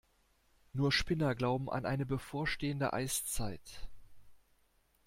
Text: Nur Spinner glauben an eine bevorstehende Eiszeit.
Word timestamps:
Nur 0.73 0.91
Spinner 0.91 1.35
glauben 1.35 1.69
an 1.69 1.85
eine 1.85 2.07
bevorstehende 2.07 2.91
Eiszeit. 2.91 3.87